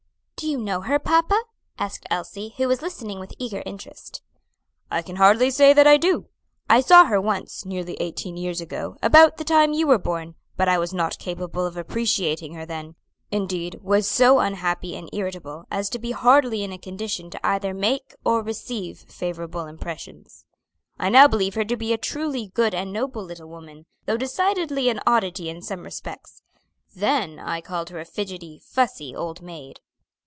"Do 0.35 0.47
you 0.47 0.57
know 0.57 0.81
her, 0.81 0.97
papa?" 0.97 1.39
asked 1.77 2.07
Elsie, 2.09 2.55
who 2.57 2.67
was 2.67 2.81
listening 2.81 3.19
with 3.19 3.31
eager 3.37 3.61
interest. 3.63 4.23
"I 4.89 5.03
can 5.03 5.17
hardly 5.17 5.51
say 5.51 5.71
that 5.71 5.85
I 5.85 5.97
do. 5.97 6.29
I 6.67 6.81
saw 6.81 7.05
her 7.05 7.21
once, 7.21 7.63
nearly 7.63 7.93
eighteen 7.99 8.37
years 8.37 8.59
ago, 8.59 8.97
about 9.03 9.37
the 9.37 9.43
time 9.43 9.71
you 9.71 9.85
were 9.85 9.99
born 9.99 10.33
but 10.57 10.67
I 10.67 10.79
was 10.79 10.95
not 10.95 11.19
capable 11.19 11.63
of 11.67 11.77
appreciating 11.77 12.53
her 12.55 12.65
then; 12.65 12.95
indeed, 13.29 13.81
was 13.83 14.07
so 14.07 14.39
unhappy 14.39 14.95
and 14.95 15.11
irritable 15.13 15.65
as 15.69 15.89
to 15.91 15.99
be 15.99 16.09
hardly 16.09 16.63
in 16.63 16.71
a 16.73 16.79
condition 16.79 17.29
to 17.29 17.45
either 17.47 17.71
make 17.71 18.15
or 18.25 18.41
receive 18.41 18.97
favorable 18.97 19.67
impressions. 19.67 20.45
I 20.97 21.09
now 21.09 21.27
believe 21.27 21.53
her 21.53 21.65
to 21.65 21.77
be 21.77 21.93
a 21.93 21.99
truly 21.99 22.47
good 22.47 22.73
and 22.73 22.91
noble 22.91 23.23
little 23.23 23.47
woman, 23.47 23.85
though 24.07 24.17
decidedly 24.17 24.89
an 24.89 25.01
oddity 25.05 25.49
in 25.49 25.61
some 25.61 25.83
respects. 25.83 26.41
Then 26.95 27.37
I 27.37 27.61
called 27.61 27.91
her 27.91 27.99
a 27.99 28.05
fidgety, 28.05 28.59
fussy 28.65 29.15
old 29.15 29.43
maid." 29.43 29.81